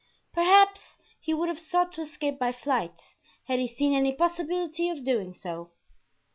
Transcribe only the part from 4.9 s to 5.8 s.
doing so.